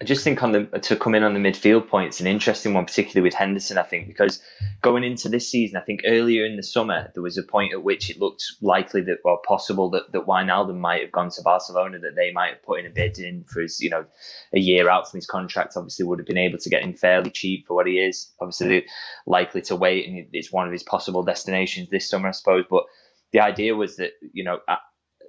[0.00, 2.84] I just think on the to come in on the midfield points, an interesting one,
[2.84, 3.78] particularly with Henderson.
[3.78, 4.42] I think because
[4.82, 7.84] going into this season, I think earlier in the summer there was a point at
[7.84, 12.00] which it looked likely that or possible that that Wijnaldum might have gone to Barcelona,
[12.00, 14.04] that they might have put in a bid in for his, you know,
[14.52, 15.76] a year out from his contract.
[15.76, 18.32] Obviously, would have been able to get him fairly cheap for what he is.
[18.40, 18.86] Obviously,
[19.26, 22.64] likely to wait, and it's one of his possible destinations this summer, I suppose.
[22.68, 22.84] But
[23.32, 24.58] the idea was that you know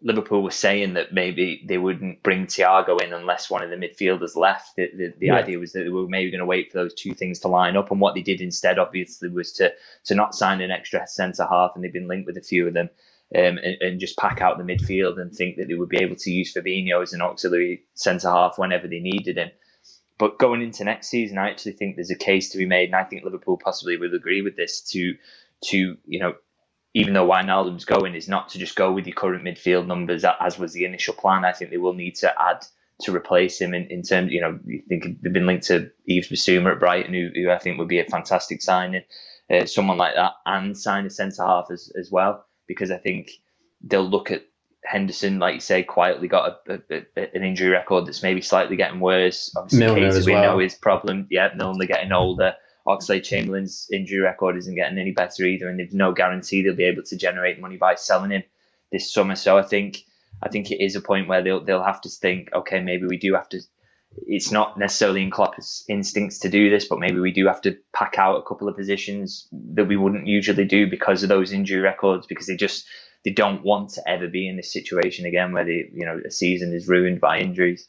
[0.01, 4.35] Liverpool was saying that maybe they wouldn't bring Thiago in unless one of the midfielders
[4.35, 4.75] left.
[4.75, 5.35] The, the, the yeah.
[5.35, 7.77] idea was that they were maybe going to wait for those two things to line
[7.77, 7.91] up.
[7.91, 9.73] And what they did instead, obviously, was to
[10.05, 12.73] to not sign an extra centre half, and they've been linked with a few of
[12.73, 12.89] them,
[13.35, 16.15] um, and, and, just pack out the midfield and think that they would be able
[16.15, 19.51] to use Fabinho as an auxiliary centre half whenever they needed him.
[20.17, 22.95] But going into next season, I actually think there's a case to be made, and
[22.95, 25.15] I think Liverpool possibly will agree with this to
[25.65, 26.35] to you know
[26.95, 30.57] even though Wijnaldum's going, is not to just go with your current midfield numbers as
[30.57, 31.43] was the initial plan.
[31.43, 32.65] I think they will need to add
[33.01, 36.29] to replace him in, in terms, you know, you think they've been linked to Yves
[36.29, 39.03] Bissouma at Brighton, who, who I think would be a fantastic signing,
[39.51, 43.29] uh, someone like that, and sign a centre half as, as well, because I think
[43.81, 44.45] they'll look at
[44.85, 48.77] Henderson, like you say, quietly got a, a, a, an injury record that's maybe slightly
[48.77, 49.53] getting worse.
[49.57, 50.43] Obviously, Milner as we well.
[50.43, 51.27] know his problem.
[51.29, 52.55] Yeah, Milner getting older.
[52.87, 57.03] Oxlade-Chamberlain's injury record isn't getting any better either, and there's no guarantee they'll be able
[57.03, 58.43] to generate money by selling him
[58.91, 59.35] this summer.
[59.35, 60.03] So I think
[60.41, 63.17] I think it is a point where they'll they'll have to think, okay, maybe we
[63.17, 63.61] do have to.
[64.27, 67.77] It's not necessarily in Klopp's instincts to do this, but maybe we do have to
[67.91, 71.81] pack out a couple of positions that we wouldn't usually do because of those injury
[71.81, 72.85] records, because they just
[73.25, 76.31] they don't want to ever be in this situation again where the you know a
[76.31, 77.87] season is ruined by injuries.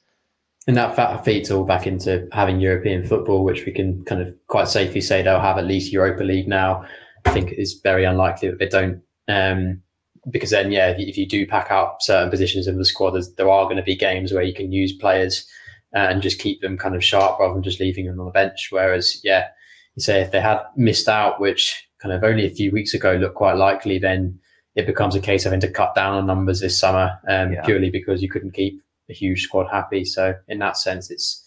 [0.67, 4.67] And that feeds all back into having European football, which we can kind of quite
[4.67, 6.85] safely say they'll have at least Europa League now.
[7.25, 9.03] I think it's very unlikely that they don't.
[9.29, 9.83] Um,
[10.29, 13.65] because then, yeah, if you do pack out certain positions in the squad, there are
[13.67, 15.47] going to be games where you can use players
[15.95, 18.33] uh, and just keep them kind of sharp rather than just leaving them on the
[18.33, 18.69] bench.
[18.71, 19.47] Whereas, yeah,
[19.95, 23.15] you say if they had missed out, which kind of only a few weeks ago
[23.15, 24.41] looked quite likely, then
[24.75, 27.65] it becomes a case of having to cut down on numbers this summer um, yeah.
[27.65, 30.05] purely because you couldn't keep a huge squad happy.
[30.05, 31.45] So in that sense, it's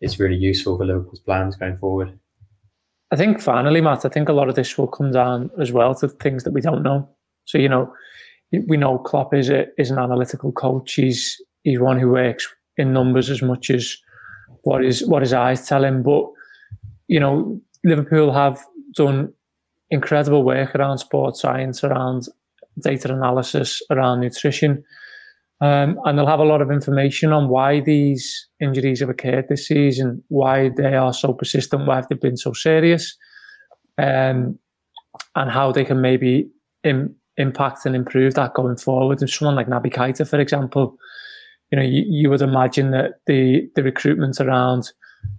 [0.00, 2.18] it's really useful for Liverpool's plans going forward.
[3.10, 5.94] I think finally, Matt, I think a lot of this will come down as well
[5.96, 7.08] to things that we don't know.
[7.44, 7.92] So you know,
[8.66, 10.94] we know Klopp is a, is an analytical coach.
[10.94, 13.96] He's he's one who works in numbers as much as
[14.62, 16.02] what his what his eyes tell him.
[16.02, 16.26] But
[17.08, 19.32] you know, Liverpool have done
[19.90, 22.26] incredible work around sports science, around
[22.80, 24.84] data analysis, around nutrition.
[25.62, 29.66] Um, and they'll have a lot of information on why these injuries have occurred this
[29.66, 33.16] season, why they are so persistent, why they've been so serious,
[33.96, 34.58] um,
[35.34, 36.50] and how they can maybe
[36.84, 39.22] Im- impact and improve that going forward.
[39.22, 40.96] If someone like Naby Keita, for example,
[41.70, 44.92] you know, you, you would imagine that the the recruitment around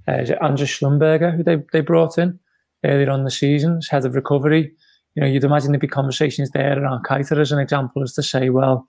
[0.08, 2.40] uh, Andrew Schlumberger, who they, they brought in
[2.84, 4.72] earlier on the season, as head of recovery.
[5.16, 8.24] You know, you'd imagine there'd be conversations there around Keita as an example, as to
[8.24, 8.88] say, well,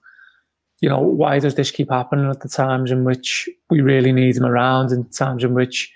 [0.81, 4.37] you know, why does this keep happening at the times in which we really need
[4.37, 5.91] him around and times in which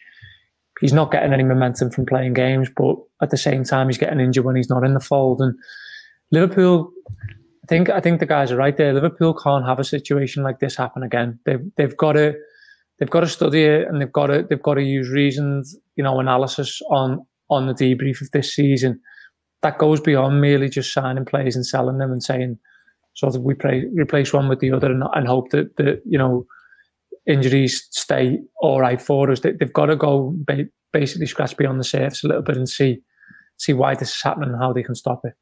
[0.81, 4.19] he's not getting any momentum from playing games, but at the same time he's getting
[4.19, 5.39] injured when he's not in the fold.
[5.41, 5.55] And
[6.31, 6.91] Liverpool,
[7.63, 8.93] I think I think the guys are right there.
[8.93, 11.39] Liverpool can't have a situation like this happen again.
[11.45, 12.33] They've they've got to
[12.99, 16.03] they've got to study it and they've got to they've got to use reasons, you
[16.03, 18.99] know, analysis on on the debrief of this season.
[19.61, 22.59] That goes beyond merely just signing players and selling them and saying
[23.13, 26.17] sort of we play, replace one with the other and, and hope that the you
[26.17, 26.45] know
[27.25, 29.41] injuries stay all right for us.
[29.41, 32.67] They, have got to go ba- basically scratch beyond the surface a little bit and
[32.67, 32.99] see
[33.57, 35.33] see why this is happening and how they can stop it.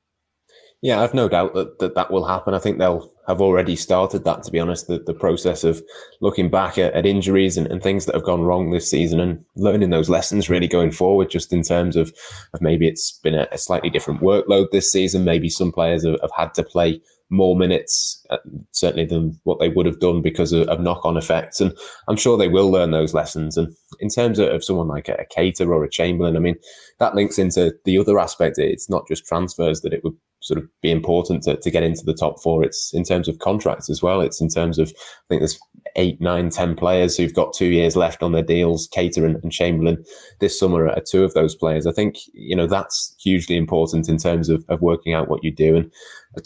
[0.84, 2.56] Yeah, I've no doubt that, that that will happen.
[2.56, 5.80] I think they'll have already started that, to be honest, the, the process of
[6.22, 9.46] looking back at, at injuries and, and things that have gone wrong this season and
[9.56, 12.12] learning those lessons really going forward, just in terms of,
[12.56, 15.24] of maybe it's been a, a slightly different workload this season.
[15.24, 18.38] Maybe some players have, have had to play more minutes, uh,
[18.72, 21.62] certainly than what they would have done because of, of knock on effects.
[21.62, 21.78] And
[22.08, 23.56] I'm sure they will learn those lessons.
[23.56, 26.56] And in terms of, of someone like a, a Keita or a Chamberlain, I mean,
[26.98, 28.58] that links into the other aspect.
[28.58, 32.04] It's not just transfers that it would sort of be important to, to get into
[32.04, 32.64] the top four.
[32.64, 34.22] It's in terms of contracts as well.
[34.22, 35.60] It's in terms of, I think there's
[35.96, 38.90] eight, nine, ten players who've got two years left on their deals.
[38.90, 40.04] Keita and, and Chamberlain
[40.40, 41.86] this summer are two of those players.
[41.86, 45.52] I think, you know, that's hugely important in terms of, of working out what you
[45.52, 45.76] do.
[45.76, 45.92] And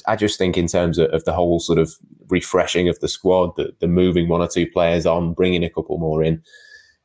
[0.07, 1.93] I just think in terms of, of the whole sort of
[2.29, 5.97] refreshing of the squad, the, the moving one or two players on, bringing a couple
[5.97, 6.41] more in,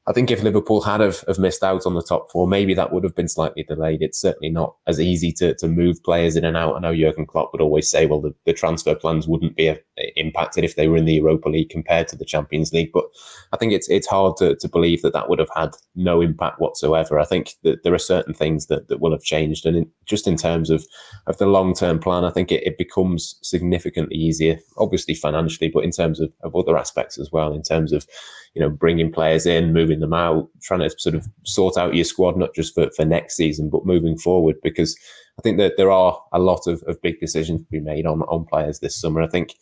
[0.06, 2.90] I think if Liverpool had have, have missed out on the top four, maybe that
[2.92, 4.00] would have been slightly delayed.
[4.00, 6.74] It's certainly not as easy to, to move players in and out.
[6.74, 9.76] I know Jurgen Klopp would always say, well, the, the transfer plans wouldn't be uh,
[10.16, 12.90] impacted if they were in the Europa League compared to the Champions League.
[12.92, 13.04] But
[13.52, 16.60] I think it's it's hard to, to believe that that would have had no impact
[16.60, 17.20] whatsoever.
[17.20, 19.66] I think that there are certain things that, that will have changed.
[19.66, 20.84] And in, just in terms of,
[21.26, 25.84] of the long term plan, I think it, it becomes significantly easier, obviously financially, but
[25.84, 28.06] in terms of, of other aspects as well, in terms of
[28.54, 32.04] you know, bringing players in, moving them out, trying to sort of sort out your
[32.04, 34.56] squad, not just for, for next season, but moving forward.
[34.62, 34.96] Because
[35.38, 38.22] I think that there are a lot of, of big decisions to be made on,
[38.22, 39.22] on players this summer.
[39.22, 39.54] I think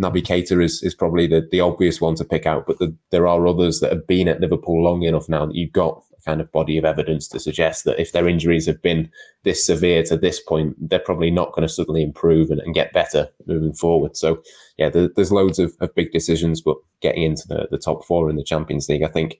[0.00, 3.26] Naby Keita is, is probably the, the obvious one to pick out, but the, there
[3.26, 6.40] are others that have been at Liverpool long enough now that you've got a kind
[6.40, 9.10] of body of evidence to suggest that if their injuries have been
[9.44, 12.94] this severe to this point, they're probably not going to suddenly improve and, and get
[12.94, 14.16] better moving forward.
[14.16, 14.42] So,
[14.78, 18.30] yeah, there, there's loads of, of big decisions, but getting into the, the top four
[18.30, 19.38] in the Champions League, I think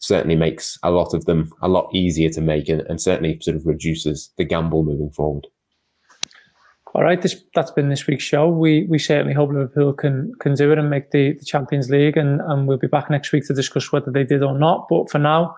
[0.00, 3.56] certainly makes a lot of them a lot easier to make and, and certainly sort
[3.56, 5.46] of reduces the gamble moving forward.
[6.94, 8.48] All right, this that's been this week's show.
[8.48, 12.16] We we certainly hope Liverpool can can do it and make the, the Champions League,
[12.16, 14.86] and, and we'll be back next week to discuss whether they did or not.
[14.88, 15.56] But for now,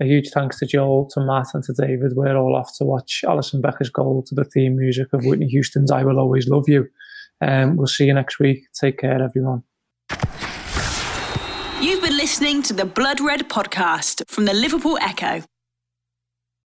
[0.00, 2.12] a huge thanks to Joel, to Matt, and to David.
[2.14, 5.90] We're all off to watch Alisson Becker's goal to the theme music of Whitney Houston's
[5.90, 6.86] I Will Always Love You.
[7.40, 8.64] Um, we'll see you next week.
[8.78, 9.62] Take care, everyone.
[11.80, 15.44] You've been listening to the Blood Red podcast from the Liverpool Echo.